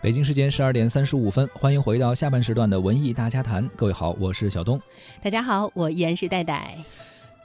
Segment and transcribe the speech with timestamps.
[0.00, 3.68] 北京时间十二点三十五分，欢迎回到下半时段的文艺大家谈。
[3.76, 4.80] 各位好，我是小东。
[5.20, 6.78] 大家好，我依然是戴戴。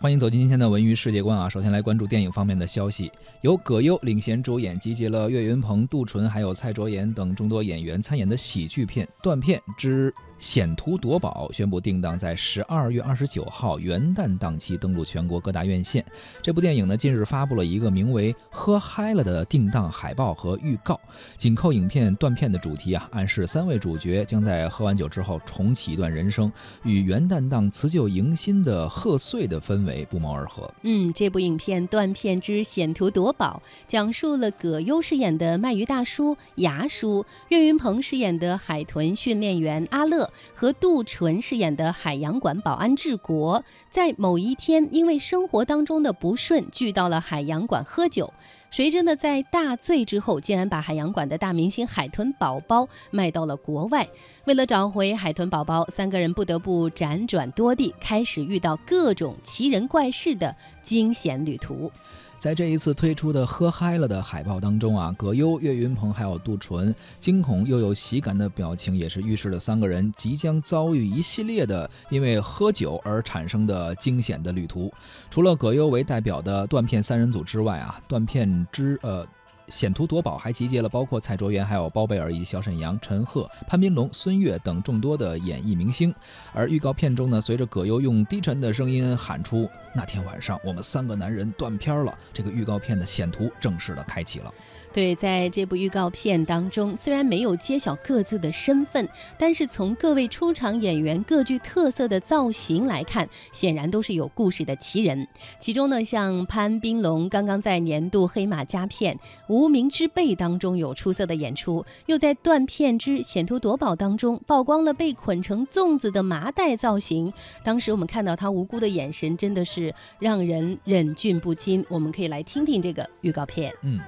[0.00, 1.48] 欢迎走进今天的文娱世界观啊！
[1.48, 3.10] 首先来关注电影方面的消息，
[3.40, 10.10] 由葛优领衔主演，集结了岳云鹏、杜淳还有蔡卓妍等众多演员参演的喜剧片《断片之》。
[10.38, 16.04] 险途夺宝宣布定档在十二月二十九号元旦档期登陆全国各大院线。
[16.42, 21.00] 这部电影呢，近日发布了一个名为“喝嗨了”的定档海报和预告。
[21.36, 30.70] 紧扣影片断片的主题啊，暗示三位主角将在喝完酒之后重启一段人生，与元旦档辞旧迎新的贺岁的氛围不谋而合。
[30.82, 40.25] 嗯，这部影片《断片之险途夺宝》讲述了葛优饰演的卖鱼大叔牙叔，岳云鹏饰演的海豚训练员阿乐。
[40.54, 48.32] 和杜淳饰演的海洋馆保安志国，在某一天因为生活当中的不顺，聚到了海洋馆喝酒。
[48.70, 54.06] 谁知呢，在大醉之后，竟然把海洋馆的大明星海豚宝宝卖到了国外。
[54.44, 61.90] 为了找回海豚宝宝，三个人不得不辗转多地，开始遇到各种奇人怪事的惊险旅途。
[62.38, 74.92] 在这一次推出的“喝嗨了”的海报当中啊，葛优、岳云鹏还有杜淳，惊恐又有喜感的表情，也是预示了三个人即将遭遇一系列的因为喝酒而产生的惊险的旅途。
[75.30, 79.26] 除了葛优为代表的断片三人组之外啊，断片之呃。
[79.68, 86.14] 险途夺宝还集结了包括蔡卓妍、还有包贝尔、以小沈阳、陈赫、潘斌龙、孙越等众多的演艺明星。
[86.52, 94.52] 而预告片中呢，随着葛优用低沉的声音喊出“那天晚上，我们三个男人断片了”，这个预告片的险途正式的开启了。
[94.92, 99.06] 对，在这部预告片当中，虽然没有揭晓各自的身份，
[99.36, 105.28] 但是从各位出场演员各具特色的造型来看，显然都是有故事的奇人。
[105.58, 109.14] 其中呢，像潘斌龙刚刚在年度黑马佳片
[109.68, 117.32] 《名之辈》当中有出色的演出，又在《断片之险途夺宝》当中曝光了被捆成粽子的麻袋造型。
[117.64, 121.84] 当时我们看到他无辜的眼神，真的是让人忍俊不禁。
[121.88, 123.72] 我们可以来听听这个预告片。
[123.82, 124.00] 嗯。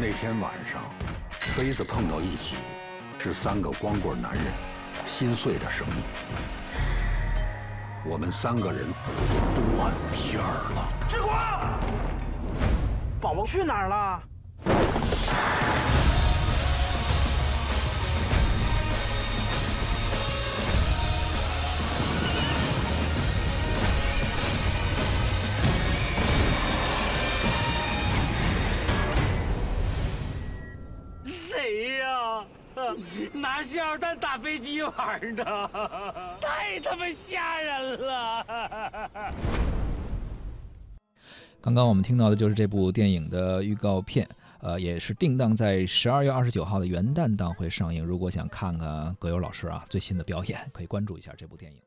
[0.00, 0.82] 那天晚上，
[1.56, 2.56] 杯子碰到一起，
[3.18, 4.42] 是三个光棍男人
[5.06, 5.94] 心碎的声音。
[8.06, 8.84] 我们三个人
[9.76, 10.83] 断片了。
[13.44, 14.22] 去哪儿了？
[31.24, 32.44] 谁呀
[33.32, 35.44] 拿信号弹打飞机玩的，
[36.40, 38.46] 太他妈吓人了！
[41.64, 44.28] 刚刚我们听到的就是这部电影的预告片，
[44.60, 48.04] 呃，也是定档在十二月二十九号的元旦档会上映。
[48.04, 51.78] 如果想看看葛优老师啊最新的表演，可以关注一下这部电影。